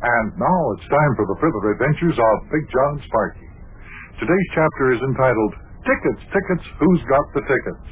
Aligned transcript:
And 0.00 0.32
now 0.40 0.60
it's 0.72 0.88
time 0.88 1.12
for 1.12 1.28
the 1.28 1.36
further 1.44 1.76
adventures 1.76 2.16
of 2.16 2.34
Big 2.48 2.64
Jon 2.72 2.94
Sparkie. 3.04 3.52
Today's 4.16 4.48
chapter 4.56 4.96
is 4.96 5.00
entitled 5.12 5.52
Tickets, 5.84 6.22
Tickets, 6.32 6.64
Who's 6.80 7.02
Got 7.04 7.26
the 7.36 7.42
Tickets? 7.44 7.84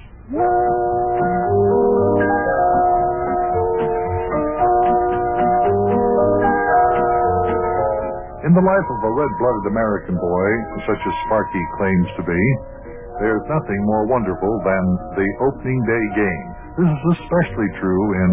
In 8.48 8.56
the 8.56 8.64
life 8.64 8.88
of 8.88 9.00
a 9.04 9.12
red-blooded 9.12 9.66
American 9.68 10.16
boy, 10.16 10.48
such 10.88 11.02
as 11.04 11.14
Sparkie 11.29 11.66
claims 11.77 12.09
to 12.16 12.22
be, 12.25 12.43
there's 13.20 13.45
nothing 13.52 13.80
more 13.84 14.09
wonderful 14.09 14.54
than 14.64 14.84
the 15.12 15.29
opening 15.45 15.80
day 15.84 16.04
game. 16.16 16.48
This 16.80 16.88
is 16.88 17.02
especially 17.20 17.68
true 17.84 18.04
in 18.25 18.30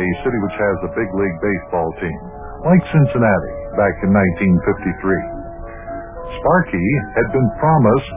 a 0.00 0.06
city 0.24 0.38
which 0.48 0.56
has 0.56 0.76
a 0.88 0.90
big 0.96 1.10
league 1.12 1.38
baseball 1.44 1.92
team, 2.00 2.20
like 2.62 2.82
Cincinnati 2.94 3.54
back 3.74 3.94
in 4.06 4.10
1953. 4.14 6.38
Sparkie 6.38 6.92
had 7.18 7.26
been 7.34 7.48
promised 7.58 8.16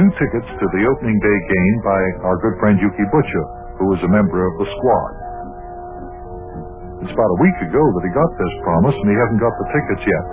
two 0.00 0.08
tickets 0.16 0.48
to 0.48 0.66
the 0.72 0.82
opening 0.88 1.18
day 1.20 1.38
game 1.52 1.76
by 1.84 2.00
our 2.24 2.36
good 2.40 2.56
friend 2.60 2.80
Ukey 2.80 3.06
Betcha, 3.12 3.42
who 3.76 3.92
was 3.92 4.00
a 4.04 4.10
member 4.10 4.48
of 4.48 4.52
the 4.56 4.68
squad. 4.80 5.12
It's 7.04 7.12
about 7.12 7.30
a 7.36 7.40
week 7.42 7.58
ago 7.68 7.82
that 7.82 8.04
he 8.06 8.12
got 8.14 8.30
this 8.38 8.54
promise, 8.62 8.94
and 8.94 9.08
he 9.10 9.16
hasn't 9.18 9.40
got 9.42 9.52
the 9.58 9.66
tickets 9.74 10.04
yet. 10.06 10.24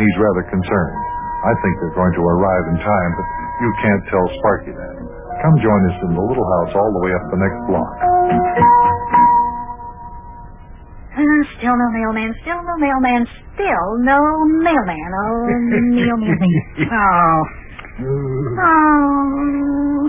He's 0.00 0.16
rather 0.18 0.44
concerned. 0.50 0.96
I 1.44 1.52
think 1.60 1.72
they're 1.84 1.98
going 2.00 2.14
to 2.16 2.24
arrive 2.24 2.64
in 2.72 2.76
time, 2.80 3.10
but 3.14 3.26
you 3.60 3.70
can't 3.84 4.02
tell 4.08 4.26
Sparkie 4.40 4.74
that. 4.74 4.94
Come 5.44 5.54
join 5.60 5.80
us 5.92 5.98
in 6.08 6.10
the 6.16 6.24
little 6.24 6.48
house 6.58 6.72
all 6.74 6.90
the 6.96 7.02
way 7.04 7.12
up 7.12 7.24
the 7.28 7.40
next 7.44 7.60
block. 7.68 7.92
Still 11.74 11.90
no 11.90 11.90
mailman, 11.90 12.30
still 12.46 12.62
no 12.62 12.74
mailman, 12.78 13.26
still 13.58 13.86
no 14.06 14.18
mailman. 14.62 15.10
Oh, 15.10 15.42
meal, 15.90 16.14
meal. 16.22 16.38
Oh. 16.86 17.42
oh. 17.98 18.62
Oh. 18.62 20.06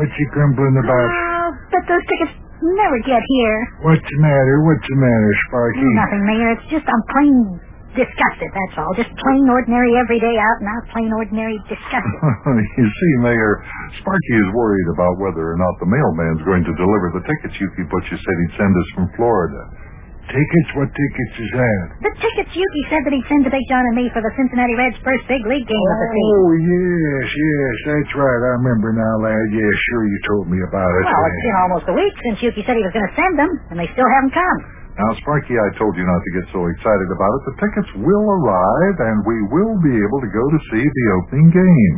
What 0.00 0.08
you 0.08 0.26
grumbling 0.32 0.72
about? 0.80 1.04
Oh, 1.12 1.52
but 1.68 1.84
those 1.84 2.00
tickets 2.08 2.32
never 2.64 2.96
get 3.04 3.20
here. 3.20 3.58
What's 3.84 4.00
the 4.00 4.20
matter? 4.24 4.64
What's 4.64 4.88
the 4.88 4.96
matter, 4.96 5.30
Sparkie? 5.52 5.84
Nothing, 6.00 6.24
Mayor. 6.24 6.48
It's 6.56 6.64
just 6.72 6.88
I'm 6.88 7.04
plain 7.12 7.60
disgusted, 7.92 8.48
that's 8.48 8.76
all. 8.80 8.96
Just 8.96 9.12
plain 9.20 9.44
ordinary 9.52 9.92
everyday 10.00 10.32
out 10.40 10.64
and 10.64 10.68
out, 10.72 10.84
plain 10.96 11.12
ordinary 11.12 11.60
disgusted. 11.68 12.20
you 12.80 12.88
see, 12.88 13.12
Mayor, 13.20 13.60
Sparkie 14.00 14.38
is 14.40 14.48
worried 14.56 14.88
about 14.96 15.20
whether 15.20 15.44
or 15.44 15.60
not 15.60 15.76
the 15.76 15.92
mailman's 15.92 16.40
going 16.48 16.64
to 16.64 16.72
deliver 16.72 17.20
the 17.20 17.24
tickets 17.28 17.52
Ukey 17.60 17.84
Betcha 17.84 18.16
said 18.16 18.36
he'd 18.48 18.56
send 18.56 18.72
us 18.72 18.88
from 18.96 19.06
Florida. 19.20 19.91
Tickets? 20.30 20.70
What 20.78 20.88
tickets 20.94 21.34
is 21.42 21.50
that? 21.58 21.82
The 22.06 22.12
tickets 22.22 22.52
Ukey 22.54 22.82
said 22.88 23.02
that 23.04 23.12
he'd 23.12 23.26
send 23.26 23.42
to 23.44 23.50
Big 23.52 23.66
Jon 23.66 23.82
and 23.90 23.96
me 23.98 24.06
for 24.14 24.22
the 24.22 24.30
Cincinnati 24.38 24.72
Reds' 24.78 24.96
first 25.02 25.26
big 25.26 25.42
league 25.44 25.66
game 25.66 25.88
of 25.92 25.98
the 25.98 26.08
season. 26.14 26.36
Oh, 26.38 26.50
yes, 26.62 27.26
yes, 27.26 27.74
that's 27.90 28.12
right. 28.16 28.40
I 28.46 28.50
remember 28.62 28.94
now, 28.94 29.14
lad. 29.18 29.46
Yeah, 29.50 29.66
sure, 29.90 30.04
you 30.06 30.18
told 30.30 30.46
me 30.48 30.62
about 30.62 30.88
it. 30.88 31.04
Well, 31.10 31.26
it's 31.26 31.42
been 31.42 31.58
almost 31.66 31.86
a 31.90 31.94
week 31.98 32.14
since 32.22 32.38
Ukey 32.38 32.62
said 32.64 32.78
he 32.78 32.86
was 32.86 32.94
going 32.94 33.08
to 33.10 33.16
send 33.18 33.34
them, 33.34 33.50
and 33.74 33.76
they 33.76 33.90
still 33.92 34.06
haven't 34.08 34.32
come. 34.32 34.58
Now, 34.94 35.10
Sparkie, 35.24 35.56
I 35.58 35.68
told 35.80 35.96
you 35.98 36.04
not 36.06 36.20
to 36.22 36.30
get 36.38 36.44
so 36.54 36.60
excited 36.70 37.08
about 37.12 37.32
it. 37.32 37.40
The 37.52 37.54
tickets 37.64 37.90
will 38.06 38.26
arrive, 38.40 38.96
and 39.02 39.16
we 39.26 39.36
will 39.50 39.74
be 39.82 39.94
able 40.00 40.20
to 40.22 40.30
go 40.30 40.44
to 40.48 40.58
see 40.70 40.84
the 40.86 41.06
opening 41.18 41.48
game. 41.50 41.96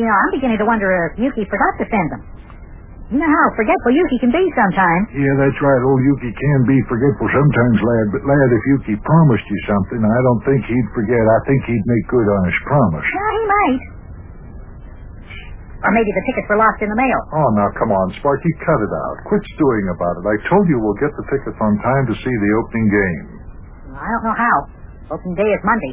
Yeah, 0.00 0.08
I'm 0.12 0.30
beginning 0.32 0.60
to 0.62 0.68
wonder 0.68 0.88
if 1.12 1.20
Ukey 1.20 1.44
forgot 1.50 1.72
to 1.82 1.84
send 1.92 2.08
them. 2.14 2.22
You 3.12 3.20
know 3.20 3.28
how 3.28 3.46
forgetful 3.52 3.92
Ukey 3.92 4.18
can 4.24 4.32
be 4.32 4.40
sometimes. 4.56 5.04
Yeah, 5.12 5.34
that's 5.36 5.60
right. 5.60 5.80
Old 5.84 6.00
Ukey 6.08 6.32
can 6.32 6.60
be 6.64 6.78
forgetful 6.88 7.28
sometimes, 7.30 7.76
lad. 7.84 8.06
But, 8.16 8.22
lad, 8.24 8.48
if 8.56 8.62
Ukey 8.80 8.96
promised 9.04 9.44
you 9.44 9.58
something, 9.68 10.00
I 10.00 10.18
don't 10.24 10.42
think 10.48 10.60
he'd 10.64 10.88
forget. 10.96 11.20
I 11.20 11.38
think 11.44 11.60
he'd 11.68 11.84
make 11.84 12.06
good 12.08 12.24
on 12.26 12.40
his 12.48 12.58
promise. 12.64 13.04
Well, 13.04 13.32
he 13.36 13.44
might. 13.44 13.82
Or 15.84 15.92
maybe 15.92 16.08
the 16.16 16.24
tickets 16.32 16.48
were 16.48 16.56
lost 16.56 16.80
in 16.80 16.88
the 16.88 16.96
mail. 16.96 17.20
Oh, 17.36 17.48
now 17.60 17.68
come 17.76 17.92
on, 17.92 18.08
Sparkie, 18.16 18.54
cut 18.64 18.80
it 18.80 18.88
out. 19.04 19.16
Quit 19.28 19.44
stewing 19.52 19.86
about 19.92 20.16
it. 20.16 20.24
I 20.24 20.36
told 20.48 20.64
you 20.64 20.80
we'll 20.80 20.96
get 20.96 21.12
the 21.12 21.28
tickets 21.28 21.60
on 21.60 21.76
time 21.84 22.04
to 22.08 22.14
see 22.16 22.34
the 22.40 22.50
opening 22.56 22.88
game. 22.88 23.24
I 23.92 24.06
don't 24.16 24.24
know 24.32 24.38
how. 24.40 24.56
Opening 25.12 25.36
day 25.36 25.50
is 25.52 25.60
Monday. 25.60 25.92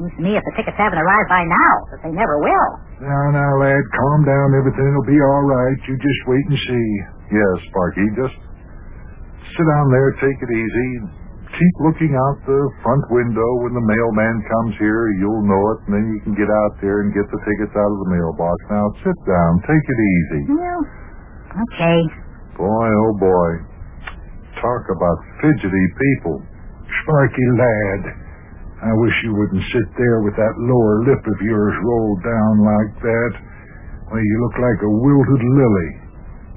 Seems 0.00 0.16
to 0.16 0.22
me 0.24 0.32
if 0.32 0.40
the 0.48 0.54
tickets 0.56 0.80
haven't 0.80 0.96
arrived 0.96 1.28
by 1.28 1.44
now, 1.44 1.72
that 1.92 2.00
they 2.00 2.08
never 2.16 2.40
will. 2.40 2.70
Now, 3.04 3.36
now, 3.36 3.52
lad, 3.60 3.84
calm 3.92 4.24
down. 4.24 4.48
Everything 4.56 4.88
will 4.96 5.04
be 5.04 5.20
all 5.20 5.44
right. 5.44 5.76
You 5.84 5.92
just 6.00 6.20
wait 6.24 6.40
and 6.48 6.56
see. 6.56 6.88
Yes, 7.36 7.54
Sparkie, 7.68 8.08
just 8.16 8.32
sit 8.32 9.66
down 9.68 9.86
there, 9.92 10.16
take 10.24 10.40
it 10.40 10.52
easy. 10.56 10.90
Keep 11.52 11.74
looking 11.84 12.16
out 12.16 12.36
the 12.48 12.60
front 12.80 13.04
window 13.12 13.44
when 13.60 13.76
the 13.76 13.84
mailman 13.84 14.40
comes 14.48 14.72
here. 14.80 15.12
You'll 15.20 15.44
know 15.44 15.62
it, 15.76 15.78
and 15.84 15.92
then 15.92 16.04
you 16.16 16.18
can 16.24 16.32
get 16.32 16.48
out 16.48 16.80
there 16.80 17.04
and 17.04 17.12
get 17.12 17.28
the 17.28 17.40
tickets 17.44 17.76
out 17.76 17.90
of 17.92 17.98
the 18.00 18.10
mailbox. 18.16 18.56
Now, 18.72 18.88
sit 19.04 19.18
down. 19.28 19.52
Take 19.68 19.84
it 19.84 20.00
easy. 20.00 20.42
Well, 20.56 20.80
okay. 21.60 22.00
Boy, 22.56 22.88
oh 22.88 23.12
boy. 23.20 23.50
Talk 24.64 24.82
about 24.96 25.16
fidgety 25.44 25.86
people. 25.92 26.40
Sparkie, 27.04 27.50
lad, 27.60 28.00
I 28.80 28.92
wish 28.96 29.16
you 29.28 29.36
wouldn't 29.36 29.66
sit 29.76 29.88
there 30.00 30.24
with 30.24 30.36
that 30.40 30.54
lower 30.56 31.04
lip 31.04 31.20
of 31.20 31.38
yours 31.44 31.74
rolled 31.84 32.22
down 32.24 32.54
like 32.64 32.92
that. 33.04 33.32
Why, 34.08 34.18
you 34.18 34.36
look 34.40 34.56
like 34.56 34.80
a 34.80 34.92
wilted 35.04 35.42
lily. 35.44 35.90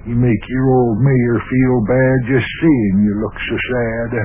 You 0.04 0.16
make 0.20 0.44
your 0.52 0.66
old 0.68 1.00
mayor 1.00 1.38
feel 1.40 1.78
bad 1.88 2.18
just 2.28 2.48
seeing 2.60 3.08
you 3.08 3.14
look 3.24 3.36
so 3.36 3.56
sad. 3.56 4.10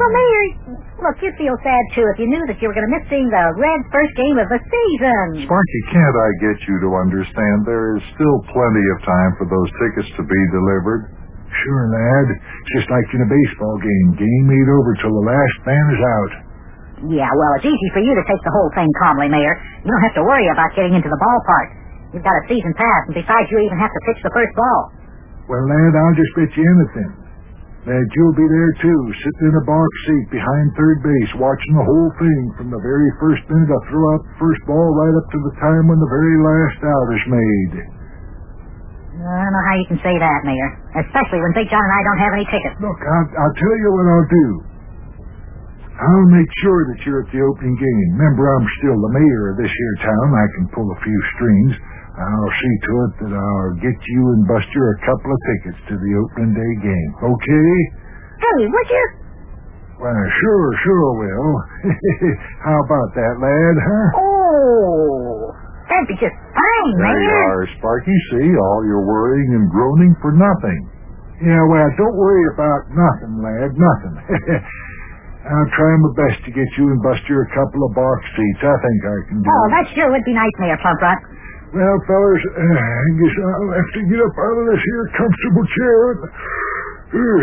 Well, 0.00 0.08
Mayor, 0.16 0.80
look, 1.04 1.16
you'd 1.20 1.36
feel 1.36 1.56
sad, 1.60 1.84
too, 1.92 2.08
if 2.08 2.16
you 2.16 2.24
knew 2.24 2.40
that 2.48 2.56
you 2.56 2.72
were 2.72 2.76
going 2.76 2.88
to 2.88 2.94
miss 2.96 3.04
seeing 3.12 3.28
the 3.28 3.44
Reds' 3.60 3.84
first 3.92 4.16
game 4.16 4.40
of 4.40 4.48
the 4.48 4.56
season. 4.56 5.44
Sparkie, 5.44 5.84
can't 5.92 6.16
I 6.16 6.28
get 6.40 6.56
you 6.64 6.76
to 6.88 6.90
understand 7.04 7.68
there 7.68 8.00
is 8.00 8.04
still 8.16 8.38
plenty 8.48 8.80
of 8.96 8.98
time 9.04 9.32
for 9.36 9.44
those 9.44 9.68
tickets 9.76 10.08
to 10.16 10.24
be 10.24 10.40
delivered? 10.56 11.12
Sure, 11.52 11.84
lad. 11.92 12.26
It's 12.32 12.72
just 12.80 12.88
like 12.88 13.04
in 13.12 13.20
a 13.20 13.28
baseball 13.28 13.76
game. 13.76 14.08
Game 14.24 14.46
ain't 14.56 14.72
over 14.72 14.92
till 15.04 15.12
the 15.20 15.26
last 15.28 15.56
man 15.68 15.86
is 15.92 16.00
out. 16.00 16.32
Yeah, 17.08 17.32
well, 17.32 17.52
it's 17.56 17.64
easy 17.64 17.88
for 17.96 18.04
you 18.04 18.12
to 18.12 18.24
take 18.28 18.42
the 18.44 18.52
whole 18.52 18.68
thing 18.76 18.88
calmly, 19.00 19.32
Mayor. 19.32 19.54
You 19.80 19.88
don't 19.88 20.04
have 20.04 20.16
to 20.20 20.24
worry 20.26 20.44
about 20.52 20.68
getting 20.76 20.92
into 20.92 21.08
the 21.08 21.16
ballpark. 21.16 21.68
You've 22.12 22.26
got 22.26 22.36
a 22.36 22.44
season 22.50 22.76
pass, 22.76 23.02
and 23.08 23.16
besides, 23.16 23.48
you 23.48 23.56
even 23.64 23.78
have 23.80 23.88
to 23.88 24.00
pitch 24.04 24.20
the 24.20 24.32
first 24.36 24.52
ball. 24.52 24.80
Well, 25.48 25.64
lad, 25.64 25.92
I'll 25.96 26.18
just 26.18 26.32
bet 26.36 26.50
you 26.52 26.64
anything. 26.66 27.10
That 27.88 28.04
you'll 28.12 28.36
be 28.36 28.44
there, 28.44 28.72
too, 28.84 29.00
sitting 29.24 29.48
in 29.48 29.54
a 29.56 29.64
box 29.64 29.88
seat 30.04 30.26
behind 30.36 30.64
third 30.76 31.00
base, 31.00 31.32
watching 31.40 31.72
the 31.80 31.86
whole 31.88 32.10
thing 32.20 32.40
from 32.60 32.68
the 32.68 32.82
very 32.84 33.08
first 33.16 33.40
minute 33.48 33.72
I 33.72 33.80
throw 33.88 34.04
out 34.12 34.20
the 34.20 34.36
first 34.36 34.60
ball 34.68 34.88
right 35.00 35.16
up 35.16 35.26
to 35.32 35.38
the 35.40 35.54
time 35.64 35.88
when 35.88 35.96
the 35.96 36.12
very 36.12 36.36
last 36.44 36.78
out 36.84 37.08
is 37.16 37.24
made. 37.32 37.74
I 39.16 39.24
don't 39.24 39.52
know 39.52 39.64
how 39.64 39.76
you 39.80 39.88
can 39.88 40.00
say 40.04 40.12
that, 40.20 40.38
Mayor. 40.44 40.70
Especially 41.08 41.40
when 41.40 41.52
Big 41.56 41.72
Jon 41.72 41.80
and 41.80 41.94
I 41.96 42.02
don't 42.04 42.20
have 42.20 42.32
any 42.36 42.46
tickets. 42.52 42.76
Look, 42.84 43.00
I'll, 43.00 43.28
I'll 43.48 43.56
tell 43.56 43.76
you 43.80 43.88
what 43.96 44.06
I'll 44.12 44.30
do. 44.32 44.46
I'll 46.00 46.30
make 46.32 46.48
sure 46.64 46.80
that 46.88 46.98
you're 47.04 47.20
at 47.20 47.30
the 47.30 47.44
opening 47.44 47.76
game. 47.76 48.08
Remember, 48.16 48.48
I'm 48.48 48.68
still 48.80 48.96
the 48.96 49.12
mayor 49.20 49.52
of 49.52 49.56
this 49.60 49.68
here 49.68 49.96
town. 50.00 50.26
I 50.32 50.46
can 50.56 50.64
pull 50.72 50.88
a 50.88 50.98
few 51.04 51.20
strings. 51.36 51.72
I'll 52.16 52.54
see 52.56 52.74
to 52.88 52.92
it 53.04 53.12
that 53.24 53.32
I'll 53.36 53.74
get 53.84 53.96
you 53.96 54.22
and 54.32 54.42
Buster 54.48 54.82
a 54.96 54.98
couple 55.04 55.30
of 55.32 55.40
tickets 55.44 55.80
to 55.92 55.94
the 56.00 56.12
opening 56.24 56.52
day 56.56 56.72
game. 56.84 57.10
Okay? 57.20 57.72
Hey, 58.40 58.60
would 58.68 58.88
you? 58.88 59.06
Well, 60.00 60.24
sure, 60.40 60.68
sure 60.80 61.08
will. 61.20 61.52
How 62.64 62.76
about 62.80 63.10
that, 63.20 63.34
lad, 63.36 63.76
huh? 63.76 64.08
Oh, 64.16 65.52
that'd 65.92 66.08
be 66.08 66.16
just 66.16 66.32
fine, 66.32 66.92
There 66.96 67.20
you 67.20 67.36
are, 67.52 67.68
Sparkie. 67.76 68.20
See, 68.32 68.48
all 68.56 68.80
your 68.88 69.04
worrying 69.04 69.52
and 69.52 69.68
groaning 69.68 70.16
for 70.24 70.32
nothing. 70.32 70.80
Yeah, 71.44 71.60
well, 71.68 71.88
don't 71.96 72.16
worry 72.16 72.44
about 72.52 72.88
nothing, 72.92 73.44
lad, 73.44 73.72
nothing. 73.76 74.16
I'll 75.50 75.70
try 75.74 75.92
my 75.98 76.12
best 76.14 76.38
to 76.46 76.50
get 76.54 76.68
you 76.78 76.84
and 76.94 77.00
Buster 77.02 77.42
a 77.42 77.48
couple 77.50 77.82
of 77.82 77.90
box 77.98 78.18
seats. 78.38 78.62
I 78.62 78.70
think 78.70 78.98
I 79.02 79.16
can 79.26 79.36
do 79.42 79.46
Oh, 79.50 79.66
that 79.74 79.84
sure 79.98 80.08
would 80.14 80.22
be 80.22 80.34
nice, 80.34 80.54
Mayor 80.62 80.78
Plumpfront. 80.78 81.20
Well, 81.74 81.96
fellas, 82.06 82.42
uh, 82.50 82.62
I 82.62 83.06
guess 83.18 83.34
I'll 83.34 83.72
have 83.78 83.90
to 83.98 84.02
get 84.10 84.20
up 84.22 84.34
out 84.34 84.56
of 84.58 84.64
this 84.70 84.82
here 84.82 85.04
comfortable 85.18 85.66
chair 85.74 85.98
and 86.10 86.20
uh, 87.14 87.42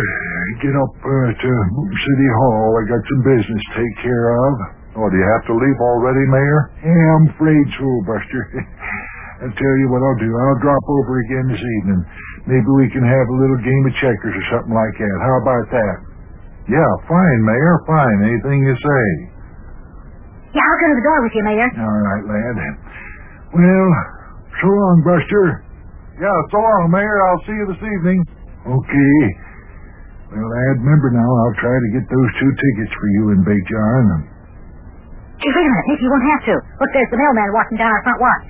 get 0.64 0.76
up 0.76 0.94
uh, 1.00 1.30
to 1.36 1.50
City 1.52 2.30
Hall. 2.40 2.68
I 2.80 2.82
got 2.92 3.02
some 3.08 3.22
business 3.28 3.62
to 3.68 3.72
take 3.80 3.96
care 4.04 4.28
of. 4.36 4.52
Oh, 5.00 5.08
do 5.12 5.16
you 5.16 5.28
have 5.38 5.46
to 5.52 5.56
leave 5.56 5.80
already, 5.80 6.24
Mayor? 6.32 6.60
Yeah, 6.88 7.08
I'm 7.20 7.26
afraid 7.36 7.66
so, 7.80 7.88
Buster. 8.08 8.42
I'll 9.48 9.54
tell 9.54 9.76
you 9.78 9.88
what 9.94 10.02
I'll 10.02 10.18
do. 10.24 10.32
I'll 10.34 10.60
drop 10.66 10.82
over 10.90 11.14
again 11.22 11.46
this 11.54 11.62
evening. 11.62 12.02
Maybe 12.50 12.70
we 12.82 12.88
can 12.90 13.06
have 13.06 13.26
a 13.30 13.38
little 13.38 13.60
game 13.62 13.84
of 13.86 13.94
checkers 14.02 14.34
or 14.34 14.46
something 14.50 14.74
like 14.74 14.96
that. 14.98 15.18
How 15.22 15.36
about 15.46 15.66
that? 15.72 15.96
Yeah, 16.68 16.92
fine, 17.08 17.40
Mayor, 17.48 17.76
fine. 17.88 18.18
Anything 18.28 18.60
you 18.68 18.76
say. 18.76 19.06
Yeah, 20.52 20.64
I'll 20.64 20.80
go 20.84 20.88
to 20.92 20.98
the 21.00 21.06
door 21.08 21.20
with 21.24 21.34
you, 21.36 21.44
Mayor. 21.48 21.70
All 21.80 22.00
right, 22.04 22.24
lad. 22.28 22.58
Well, 23.56 23.90
so 24.60 24.68
long, 24.68 24.98
Buster. 25.08 25.46
Yeah, 26.20 26.38
so 26.52 26.60
long, 26.60 26.92
Mayor. 26.92 27.18
I'll 27.32 27.44
see 27.48 27.56
you 27.56 27.66
this 27.72 27.80
evening. 27.84 28.20
Okay. 28.68 29.20
Well, 30.28 30.44
lad, 30.44 30.76
remember 30.84 31.08
now, 31.16 31.24
I'll 31.24 31.58
try 31.64 31.72
to 31.72 31.90
get 31.96 32.04
those 32.04 32.32
two 32.44 32.52
tickets 32.52 32.92
for 32.92 33.08
you 33.16 33.24
and 33.32 33.42
Big 33.48 33.62
Jon. 33.72 34.04
Gee, 35.40 35.48
wait 35.54 35.64
a 35.64 35.72
minute. 35.72 35.88
Maybe 35.88 36.04
you 36.04 36.12
won't 36.12 36.28
have 36.36 36.44
to. 36.52 36.56
Look, 36.84 36.92
there's 36.92 37.12
the 37.14 37.20
mailman 37.22 37.50
walking 37.56 37.78
down 37.80 37.94
our 37.96 38.04
front 38.04 38.20
walk. 38.20 38.42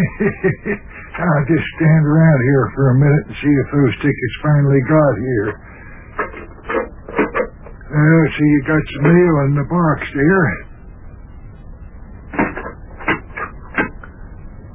I'll 1.20 1.46
just 1.48 1.66
stand 1.76 2.02
around 2.06 2.40
here 2.46 2.64
for 2.74 2.84
a 2.90 2.96
minute 2.96 3.24
and 3.28 3.36
see 3.42 3.52
if 3.52 3.68
those 3.74 3.94
tickets 4.00 4.34
finally 4.40 4.82
got 4.88 5.14
here. 5.20 5.48
Uh, 7.90 8.22
see, 8.38 8.48
you 8.48 8.60
got 8.70 8.82
some 8.94 9.04
mail 9.10 9.34
in 9.50 9.52
the 9.58 9.66
box 9.66 9.98
there. 10.14 10.46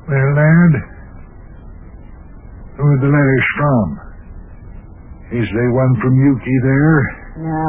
Well, 0.06 0.30
lad, 0.38 0.74
who 2.78 2.84
are 2.86 3.00
the 3.02 3.10
letters 3.10 3.48
from? 3.58 3.86
Is 5.42 5.48
they 5.50 5.68
one 5.74 5.94
from 6.04 6.14
Ukey 6.14 6.58
there? 6.62 7.00
No. 7.42 7.66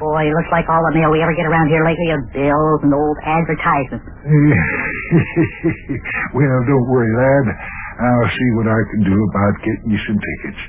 Boy, 0.00 0.30
it 0.30 0.34
looks 0.34 0.48
like 0.50 0.64
all 0.70 0.80
the 0.88 0.94
mail 0.96 1.10
we 1.10 1.20
ever 1.20 1.34
get 1.36 1.44
around 1.44 1.68
here 1.68 1.84
lately 1.84 2.08
are 2.14 2.22
bills 2.32 2.80
and 2.86 2.94
old 2.94 3.18
advertisements. 3.26 4.06
well, 6.36 6.58
don't 6.68 6.86
worry, 6.90 7.12
lad. 7.16 7.46
I'll 7.98 8.30
see 8.30 8.48
what 8.54 8.68
I 8.68 8.80
can 8.94 9.02
do 9.04 9.16
about 9.16 9.54
getting 9.64 9.88
you 9.90 10.00
some 10.06 10.18
tickets. 10.20 10.60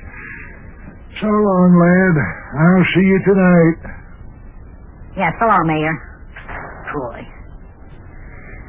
So 1.20 1.28
long, 1.28 1.70
lad. 1.76 2.16
I'll 2.56 2.88
see 2.96 3.06
you 3.06 3.18
tonight. 3.26 3.76
Yeah, 5.20 5.30
so 5.38 5.44
long, 5.46 5.64
Mayor. 5.66 5.94
Boy. 6.90 7.20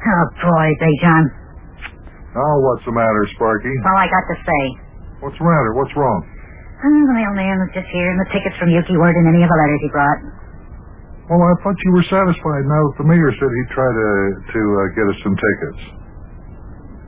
Oh, 0.02 0.24
boy, 0.42 0.66
Big 0.82 0.96
Jon. 1.00 1.24
Now, 2.34 2.52
what's 2.64 2.84
the 2.84 2.92
matter, 2.92 3.22
Sparkie? 3.36 3.76
All 3.86 3.98
I 3.98 4.08
got 4.08 4.24
to 4.32 4.36
say. 4.42 4.62
What's 5.20 5.38
the 5.38 5.46
matter? 5.46 5.70
What's 5.78 5.94
wrong? 5.94 6.20
Mm, 6.82 6.90
oh, 6.90 7.02
the 7.06 7.14
mailman 7.14 7.56
was 7.62 7.70
just 7.78 7.86
here, 7.94 8.10
and 8.10 8.18
the 8.18 8.28
tickets 8.34 8.58
from 8.58 8.74
Ukey 8.74 8.98
weren't 8.98 9.14
in 9.14 9.26
any 9.30 9.46
of 9.46 9.50
the 9.50 9.54
letters 9.54 9.80
he 9.86 9.90
brought. 9.94 10.18
Well, 11.32 11.48
I 11.48 11.56
thought 11.64 11.72
you 11.80 11.92
were 11.96 12.04
satisfied 12.12 12.64
now 12.68 12.82
that 12.92 12.96
the 13.00 13.08
mayor 13.08 13.32
said 13.40 13.48
he'd 13.48 13.72
try 13.72 13.88
to 13.88 14.08
to 14.52 14.60
uh, 14.60 14.84
get 14.92 15.08
us 15.08 15.16
some 15.24 15.32
tickets. 15.32 15.80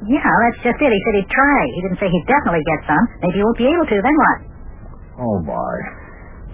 Yeah, 0.08 0.24
that's 0.24 0.64
just 0.64 0.80
it. 0.80 0.88
He 0.88 1.00
said 1.04 1.14
he'd 1.20 1.28
try. 1.28 1.60
He 1.76 1.80
didn't 1.84 2.00
say 2.00 2.08
he'd 2.08 2.24
definitely 2.24 2.64
get 2.64 2.80
some. 2.88 3.04
Maybe 3.20 3.36
he 3.36 3.44
won't 3.44 3.60
be 3.60 3.68
able 3.68 3.84
to. 3.84 3.96
Then 4.00 4.16
what? 4.16 4.38
Oh 5.20 5.36
my! 5.44 5.74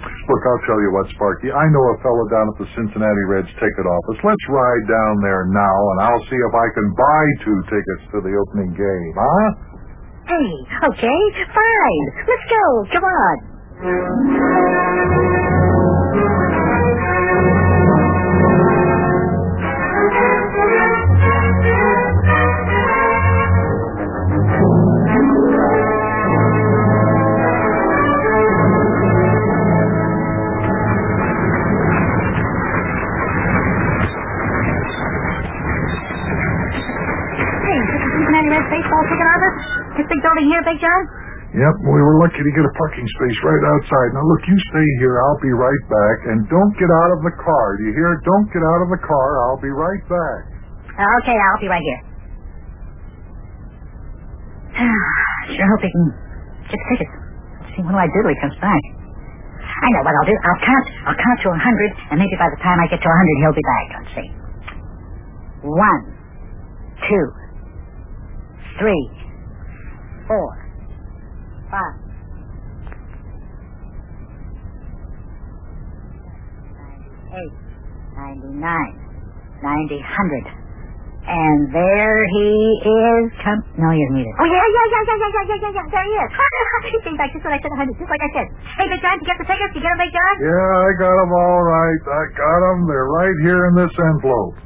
Look, 0.02 0.42
I'll 0.50 0.64
tell 0.66 0.82
you 0.82 0.90
what, 0.98 1.06
Sparkie. 1.14 1.54
I 1.54 1.62
know 1.70 1.84
a 1.94 1.96
fellow 2.02 2.26
down 2.26 2.50
at 2.50 2.58
the 2.58 2.66
Cincinnati 2.74 3.24
Reds 3.30 3.50
ticket 3.62 3.86
office. 3.86 4.18
Let's 4.26 4.46
ride 4.50 4.84
down 4.90 5.14
there 5.22 5.46
now, 5.46 5.76
and 5.94 6.10
I'll 6.10 6.24
see 6.26 6.40
if 6.42 6.50
I 6.50 6.66
can 6.74 6.86
buy 6.98 7.22
two 7.46 7.58
tickets 7.70 8.02
to 8.14 8.18
the 8.18 8.34
opening 8.34 8.74
game, 8.74 9.12
huh? 9.14 9.46
Hey, 10.26 10.50
okay, 10.90 11.20
fine. 11.54 12.04
Let's 12.26 12.46
go. 12.50 12.64
Come 12.98 13.06
on. 13.06 13.36
Building 40.70 40.82
John? 40.82 41.02
Yep, 41.50 41.74
we 41.82 41.98
were 41.98 42.22
lucky 42.22 42.38
to 42.38 42.52
get 42.54 42.62
a 42.62 42.74
parking 42.78 43.02
space 43.18 43.38
right 43.42 43.64
outside. 43.74 44.08
Now 44.14 44.22
look, 44.22 44.42
you 44.46 44.54
stay 44.70 44.86
here. 45.02 45.18
I'll 45.18 45.42
be 45.42 45.50
right 45.50 45.82
back, 45.90 46.16
and 46.30 46.46
don't 46.46 46.74
get 46.78 46.86
out 46.86 47.10
of 47.18 47.26
the 47.26 47.34
car. 47.42 47.66
Do 47.82 47.90
you 47.90 47.94
hear? 47.98 48.22
Don't 48.22 48.46
get 48.54 48.62
out 48.62 48.80
of 48.86 48.88
the 48.94 49.02
car. 49.02 49.28
I'll 49.50 49.58
be 49.58 49.74
right 49.74 50.02
back. 50.06 50.40
Uh, 50.94 51.18
okay, 51.26 51.34
I'll 51.34 51.58
be 51.58 51.66
right 51.66 51.82
here. 51.82 52.00
sure 55.58 55.66
hope 55.74 55.82
he 55.82 55.90
can 55.90 56.06
get 56.70 56.78
the 56.78 56.86
tickets. 56.94 57.14
See, 57.74 57.82
what 57.82 57.98
do 57.98 57.98
I 57.98 58.06
do 58.06 58.22
till 58.22 58.30
he 58.30 58.38
comes 58.38 58.58
back? 58.62 58.82
I 59.58 59.86
know 59.90 60.06
what 60.06 60.14
I'll 60.14 60.28
do. 60.30 60.36
I'll 60.38 60.62
count. 60.62 60.86
I'll 61.10 61.18
count 61.18 61.38
to 61.42 61.48
a 61.50 61.58
hundred, 61.58 61.90
and 62.14 62.16
maybe 62.22 62.36
by 62.38 62.46
the 62.46 62.60
time 62.62 62.78
I 62.78 62.86
get 62.86 63.02
to 63.02 63.10
a 63.10 63.16
hundred, 63.18 63.34
he'll 63.42 63.58
be 63.58 63.66
back. 63.66 63.86
Let's 63.98 64.12
see. 64.14 64.28
One, 65.66 66.00
two, 67.10 67.26
three, 68.78 69.02
four, 70.30 70.50
five. 71.74 71.98
Eight, 77.34 77.54
ninety-nine, 78.16 78.94
ninety, 79.62 80.00
hundred. 80.02 80.46
And 81.26 81.70
there 81.70 82.20
he 82.34 82.48
is. 82.82 83.24
Come. 83.44 83.60
No, 83.78 83.90
he 83.94 84.00
isn't 84.02 84.18
either. 84.18 84.34
Oh, 84.40 84.48
yeah, 84.50 84.58
yeah, 84.58 84.86
yeah, 84.90 85.02
yeah, 85.06 85.18
yeah, 85.20 85.30
yeah, 85.30 85.44
yeah, 85.46 85.58
yeah, 85.60 85.72
yeah. 85.78 85.86
There 85.92 86.06
he 86.08 86.14
is. 86.18 86.30
he 86.90 86.98
came 87.06 87.16
back 87.20 87.30
just 87.30 87.44
when 87.46 87.54
I 87.54 87.60
said 87.62 87.70
100, 87.70 87.94
just 88.00 88.10
like 88.10 88.24
I 88.24 88.30
said. 88.34 88.48
Hey, 88.80 88.86
Big 88.90 89.00
Jon, 89.04 89.14
did 89.20 89.22
you 89.22 89.28
get 89.30 89.38
the 89.38 89.46
tickets? 89.46 89.72
Did 89.76 89.78
you 89.78 89.86
get 89.86 89.92
them, 89.94 90.00
Big 90.02 90.12
Jon? 90.16 90.34
Yeah, 90.42 90.70
I 90.86 90.90
got 90.98 91.14
'em 91.22 91.30
all 91.30 91.62
right. 91.62 92.02
I 92.08 92.22
got 92.34 92.60
'em. 92.72 92.78
They're 92.90 93.10
right 93.12 93.38
here 93.46 93.62
in 93.70 93.74
this 93.78 93.94
envelope. 94.10 94.56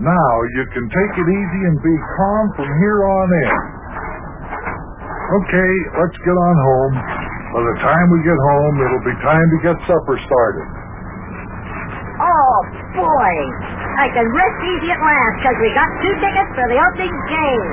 Now 0.00 0.34
you 0.58 0.64
can 0.74 0.86
take 0.90 1.12
it 1.22 1.28
easy 1.30 1.62
and 1.70 1.76
be 1.82 1.94
calm 2.18 2.44
from 2.58 2.68
here 2.82 3.00
on 3.06 3.28
in. 3.32 3.73
Okay, 5.24 5.72
let's 5.96 6.18
get 6.20 6.36
on 6.36 6.56
home. 6.68 6.94
By 7.56 7.60
the 7.64 7.76
time 7.80 8.06
we 8.12 8.18
get 8.28 8.36
home, 8.36 8.74
it'll 8.84 9.06
be 9.08 9.16
time 9.24 9.46
to 9.56 9.58
get 9.64 9.76
supper 9.88 10.16
started. 10.20 10.66
Oh, 12.20 12.54
boy. 12.98 13.32
I 13.98 14.06
can 14.12 14.26
rest 14.28 14.58
easy 14.68 14.90
at 14.92 15.00
last 15.00 15.34
because 15.40 15.58
we 15.64 15.70
got 15.72 15.88
two 16.02 16.14
tickets 16.20 16.50
for 16.54 16.66
the 16.68 16.78
opening 16.78 17.14
game. 17.30 17.66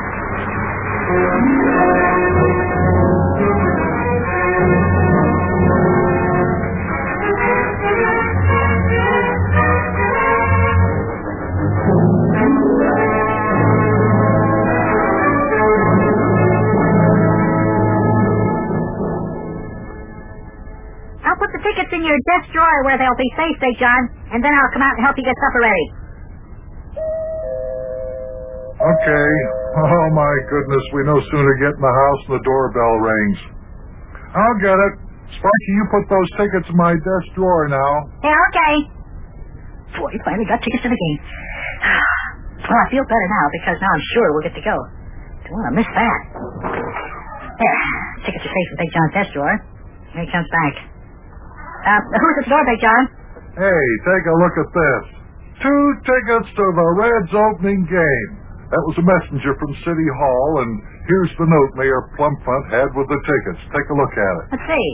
Drawer 22.81 22.89
where 22.89 22.97
they'll 22.97 23.21
be 23.21 23.29
safe, 23.37 23.57
Big 23.61 23.77
Jon, 23.77 24.01
and 24.33 24.41
then 24.41 24.49
I'll 24.49 24.73
come 24.73 24.81
out 24.81 24.97
and 24.97 25.05
help 25.05 25.13
you 25.17 25.25
get 25.25 25.37
supper 25.37 25.61
ready. 25.61 25.85
Okay. 28.81 29.29
Oh 29.77 30.05
my 30.17 30.33
goodness, 30.49 30.83
we 30.97 31.05
no 31.05 31.21
sooner 31.29 31.53
get 31.61 31.77
in 31.77 31.81
the 31.85 31.93
house 31.93 32.21
than 32.25 32.41
the 32.41 32.43
doorbell 32.43 32.95
rings. 33.05 33.39
I'll 34.33 34.59
get 34.59 34.73
it. 34.73 34.93
Sparkie, 35.37 35.73
you 35.77 35.85
put 35.93 36.05
those 36.09 36.29
tickets 36.41 36.67
in 36.73 36.75
my 36.75 36.91
desk 36.97 37.27
drawer 37.37 37.69
now. 37.69 37.93
Yeah, 38.25 38.35
okay. 38.49 38.75
Boy, 40.01 40.11
finally 40.25 40.49
got 40.49 40.59
tickets 40.65 40.81
to 40.83 40.89
the 40.89 40.97
game. 40.97 41.19
Well, 42.61 42.77
I 42.77 42.87
feel 42.93 43.03
better 43.03 43.27
now 43.27 43.45
because 43.51 43.77
now 43.81 43.89
I'm 43.89 44.05
sure 44.15 44.25
we'll 44.31 44.45
get 44.47 44.53
to 44.55 44.63
go. 44.63 44.77
Don't 45.43 45.59
want 45.59 45.67
to 45.73 45.75
miss 45.81 45.89
that. 45.91 46.19
There. 47.57 47.81
Tickets 48.23 48.45
are 48.47 48.53
safe 48.53 48.69
in 48.71 48.77
Big 48.79 48.91
Jon's 48.93 49.11
desk 49.17 49.29
drawer. 49.33 49.55
Here 50.13 50.23
he 50.23 50.29
comes 50.31 50.47
back. 50.47 51.00
Uh, 51.81 52.01
who's 52.01 52.35
at 52.41 52.45
the 52.45 52.51
door, 52.53 52.63
Big 52.69 52.79
Jon? 52.81 53.03
Hey, 53.57 53.83
take 54.05 54.25
a 54.29 54.35
look 54.37 54.55
at 54.61 54.69
this. 54.71 55.03
Two 55.61 55.83
tickets 56.05 56.47
to 56.57 56.65
the 56.73 56.87
Reds 56.97 57.33
opening 57.33 57.85
game. 57.85 58.29
That 58.71 58.81
was 58.87 58.95
a 58.97 59.05
messenger 59.05 59.51
from 59.59 59.75
City 59.83 60.09
Hall, 60.15 60.63
and 60.63 60.71
here's 61.05 61.33
the 61.35 61.43
note 61.43 61.71
Mayor 61.75 62.07
Plumpfront 62.15 62.65
had 62.71 62.89
with 62.95 63.07
the 63.11 63.19
tickets. 63.19 63.59
Take 63.75 63.87
a 63.91 63.95
look 63.97 64.13
at 64.15 64.33
it. 64.41 64.45
Let's 64.55 64.67
see. 64.71 64.89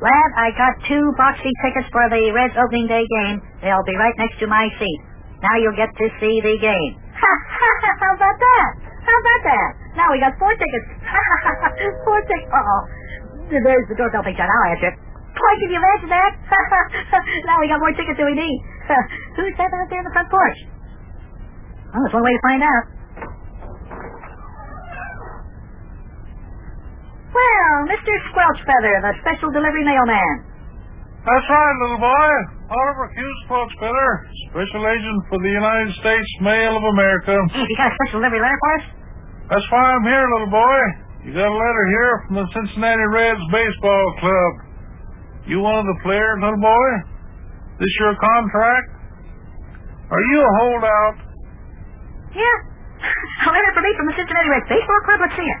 Lad, 0.00 0.30
I 0.38 0.48
got 0.56 0.72
two 0.88 1.04
box 1.18 1.36
seat 1.44 1.56
tickets 1.60 1.90
for 1.92 2.06
the 2.08 2.22
Reds 2.32 2.56
opening 2.56 2.88
day 2.88 3.04
game. 3.04 3.36
They'll 3.60 3.84
be 3.84 3.96
right 4.00 4.16
next 4.16 4.40
to 4.40 4.46
my 4.48 4.64
seat. 4.80 5.00
Now 5.44 5.54
you'll 5.60 5.76
get 5.76 5.92
to 5.92 6.06
see 6.22 6.40
the 6.40 6.56
game. 6.56 6.92
Ha 7.20 7.32
ha 7.52 7.70
ha! 7.84 7.90
How 8.00 8.12
about 8.16 8.38
that? 8.40 8.70
How 9.04 9.16
about 9.20 9.42
that? 9.44 9.68
Now 10.00 10.06
we 10.14 10.16
got 10.22 10.32
four 10.40 10.52
tickets. 10.56 10.88
four 12.06 12.20
tickets. 12.24 12.48
There's 13.50 13.86
the 13.90 13.98
doorbell, 13.98 14.22
Big 14.22 14.38
Jon. 14.38 14.46
I'll 14.46 14.70
answer 14.70 14.94
it. 14.94 14.96
Boy, 15.34 15.52
can 15.58 15.68
you 15.74 15.78
imagine 15.82 16.10
that? 16.14 16.32
now 17.50 17.58
we 17.58 17.66
got 17.66 17.82
more 17.82 17.90
tickets 17.98 18.14
than 18.14 18.30
we 18.30 18.38
need. 18.38 18.58
Who's 19.36 19.54
that 19.58 19.70
out 19.74 19.88
there 19.90 19.98
in 19.98 20.06
the 20.06 20.14
front 20.14 20.30
porch? 20.30 20.58
Well, 21.90 21.98
there's 22.06 22.14
one 22.14 22.22
way 22.22 22.34
to 22.34 22.42
find 22.46 22.62
out. 22.62 22.84
Well, 27.30 27.74
Mr. 27.90 28.12
Squelchfeather, 28.30 28.94
the 29.06 29.12
special 29.22 29.50
delivery 29.54 29.82
mailman. 29.86 30.46
That's 31.26 31.46
right, 31.50 31.74
little 31.82 32.02
boy. 32.02 32.30
Oliver 32.70 33.06
Q. 33.10 33.18
Squelchfeather, 33.46 34.10
special 34.50 34.82
agent 34.86 35.18
for 35.30 35.38
the 35.42 35.52
United 35.52 35.90
States 35.98 36.30
Mail 36.42 36.74
of 36.74 36.84
America. 36.94 37.34
Hey, 37.54 37.66
you 37.66 37.76
got 37.78 37.90
a 37.90 37.94
special 38.02 38.18
delivery 38.22 38.42
letter 38.42 38.58
for 38.62 38.72
us? 38.78 38.84
That's 39.50 39.66
why 39.74 39.82
I'm 39.94 40.06
here, 40.06 40.26
little 40.38 40.52
boy. 40.54 41.09
You 41.20 41.36
got 41.36 41.52
a 41.52 41.52
letter 41.52 41.84
here 41.92 42.12
from 42.24 42.34
the 42.40 42.46
Cincinnati 42.48 43.06
Reds 43.12 43.44
Baseball 43.52 44.06
Club. 44.24 44.52
You 45.44 45.60
one 45.60 45.76
of 45.76 45.84
the 45.84 45.98
players, 46.00 46.40
little 46.40 46.64
boy? 46.64 46.88
This 47.76 47.92
your 48.00 48.16
contract? 48.16 48.88
Are 50.08 50.24
you 50.32 50.38
a 50.40 50.52
holdout? 50.64 51.16
Yeah. 52.32 52.56
A 53.48 53.50
letter 53.52 53.72
for 53.72 53.84
me 53.84 53.92
from 54.00 54.06
the 54.08 54.16
Cincinnati 54.16 54.48
Reds 54.48 54.68
Baseball 54.72 55.00
Club. 55.04 55.18
Let's 55.20 55.36
see 55.36 55.48
it. 55.48 55.60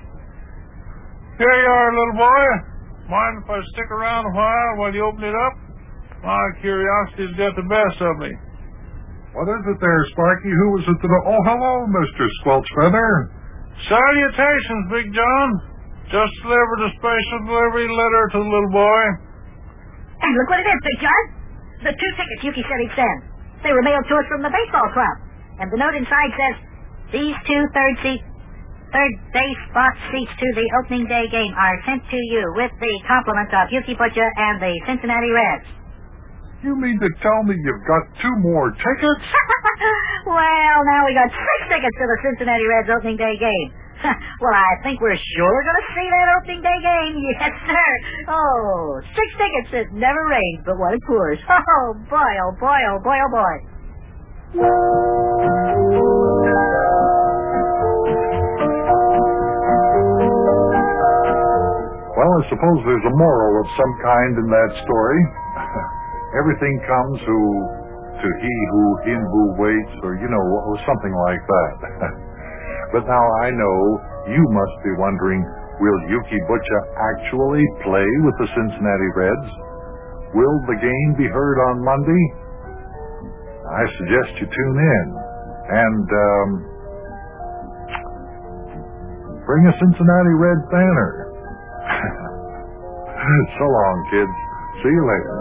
Here 1.44 1.56
you 1.60 1.68
are, 1.68 1.88
little 1.92 2.18
boy. 2.20 2.44
Mind 3.12 3.44
if 3.44 3.46
I 3.48 3.60
stick 3.76 3.88
around 3.92 4.28
a 4.28 4.34
while 4.36 4.70
while 4.80 4.92
you 4.92 5.04
open 5.04 5.24
it 5.24 5.36
up? 5.36 5.54
My 6.24 6.44
curiosity's 6.60 7.36
got 7.36 7.52
the 7.56 7.68
best 7.68 7.96
of 8.00 8.16
me. 8.16 8.32
What 9.36 9.48
is 9.48 9.60
it 9.60 9.78
there, 9.80 10.02
Sparkie? 10.16 10.52
Who 10.52 10.68
was 10.76 10.84
it 10.88 10.98
that... 11.00 11.12
Oh, 11.28 11.42
hello, 11.44 11.74
Mr. 11.88 12.24
Squelchfeather. 12.44 13.39
Salutations, 13.88 14.82
Big 14.92 15.06
Jon. 15.14 15.48
Just 16.10 16.34
delivered 16.42 16.80
a 16.84 16.90
special 16.98 17.38
delivery 17.46 17.86
letter 17.86 18.22
to 18.34 18.38
the 18.42 18.48
little 18.50 18.74
boy. 18.74 19.02
And 20.20 20.30
look 20.36 20.48
what 20.50 20.60
it 20.60 20.68
is, 20.68 20.80
Big 20.82 20.98
Jon. 21.00 21.22
The 21.86 21.92
two 21.94 22.12
tickets 22.18 22.42
Yuki 22.44 22.62
said 22.66 22.78
he'd 22.82 22.94
send. 22.98 23.18
They 23.62 23.72
were 23.72 23.84
mailed 23.86 24.04
to 24.10 24.14
us 24.18 24.26
from 24.28 24.42
the 24.42 24.52
baseball 24.52 24.88
club. 24.92 25.16
And 25.62 25.70
the 25.72 25.78
note 25.80 25.94
inside 25.96 26.32
says, 26.34 26.56
these 27.14 27.36
two 27.46 27.62
third 27.72 27.94
seat, 28.04 28.22
third 28.92 29.12
base 29.32 29.62
box 29.72 29.96
seats 30.12 30.34
to 30.34 30.48
the 30.58 30.66
opening 30.82 31.06
day 31.06 31.24
game 31.30 31.54
are 31.56 31.76
sent 31.86 32.02
to 32.04 32.20
you 32.32 32.42
with 32.58 32.72
the 32.80 32.94
compliments 33.06 33.54
of 33.54 33.70
Ukey 33.70 33.96
Betcha 33.96 34.26
and 34.36 34.60
the 34.60 34.72
Cincinnati 34.88 35.30
Reds. 35.30 35.68
You 36.66 36.76
mean 36.76 37.00
to 37.00 37.08
tell 37.24 37.40
me 37.48 37.56
you've 37.56 37.86
got 37.88 38.02
two 38.20 38.34
more 38.44 38.68
tickets? 38.76 39.24
well, 40.26 40.78
now 40.84 41.00
we 41.06 41.12
got 41.14 41.28
six 41.30 41.60
tickets 41.68 41.96
to 41.96 42.04
the 42.06 42.18
Cincinnati 42.24 42.66
Reds 42.66 42.90
opening 42.92 43.16
day 43.16 43.34
game. 43.40 43.68
well, 44.40 44.56
I 44.56 44.80
think 44.82 45.00
we're 45.00 45.18
sure 45.36 45.56
going 45.60 45.80
to 45.80 45.88
see 45.92 46.06
that 46.08 46.28
opening 46.40 46.62
day 46.64 46.78
game. 46.80 47.14
Yes, 47.40 47.52
sir. 47.64 47.90
Oh, 48.28 49.00
six 49.16 49.28
tickets. 49.36 49.70
It 49.72 49.88
never 49.96 50.20
rains 50.28 50.60
but 50.64 50.76
when 50.78 50.94
it 50.94 51.02
pours. 51.06 51.38
Oh, 51.48 51.94
boy, 52.08 52.32
oh, 52.44 52.52
boy, 52.58 52.80
oh, 52.90 52.98
boy, 53.00 53.18
oh, 53.20 53.30
boy. 53.32 53.56
Well, 62.20 62.32
I 62.36 62.42
suppose 62.52 62.78
there's 62.84 63.06
a 63.08 63.16
moral 63.16 63.52
of 63.64 63.66
some 63.80 63.94
kind 64.04 64.32
in 64.44 64.46
that 64.52 64.70
story. 64.84 65.20
Everything 66.36 66.76
comes 66.84 67.18
who 67.24 67.40
to 68.20 68.28
he 68.44 68.54
who 68.72 68.84
him 69.08 69.20
who 69.24 69.44
waits, 69.56 69.94
or 70.04 70.20
you 70.20 70.28
know, 70.28 70.44
or 70.68 70.76
something 70.84 71.14
like 71.26 71.40
that. 71.40 71.72
but 72.94 73.08
now 73.08 73.24
I 73.40 73.48
know 73.50 73.76
you 74.28 74.44
must 74.52 74.76
be 74.84 74.92
wondering, 75.00 75.40
will 75.80 76.00
Ukey 76.12 76.40
Betcha 76.44 76.78
actually 77.16 77.64
play 77.82 78.04
with 78.20 78.36
the 78.36 78.48
Cincinnati 78.52 79.10
Reds? 79.16 79.48
Will 80.36 80.56
the 80.68 80.76
game 80.78 81.10
be 81.16 81.24
heard 81.26 81.58
on 81.72 81.82
Monday? 81.82 82.24
I 83.70 83.82
suggest 83.98 84.30
you 84.38 84.46
tune 84.46 84.78
in 84.78 85.06
and 85.70 86.06
um, 86.06 86.48
bring 89.46 89.66
a 89.66 89.72
Cincinnati 89.78 90.34
Red 90.38 90.58
banner. 90.70 91.10
so 93.58 93.64
long, 93.66 93.96
kids. 94.10 94.36
See 94.82 94.90
you 94.90 95.04
later. 95.08 95.34